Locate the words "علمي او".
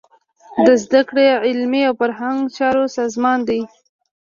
1.47-1.93